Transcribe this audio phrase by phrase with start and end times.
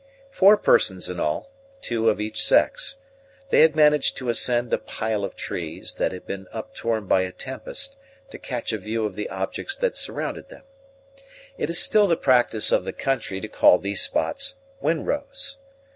[0.31, 2.95] Four persons in all, two of each sex,
[3.51, 7.31] they had managed to ascend a pile of trees, that had been uptorn by a
[7.31, 7.97] tempest,
[8.31, 10.63] to catch a view of the objects that surrounded them.
[11.55, 15.57] It is still the practice of the country to call these spots wind rows.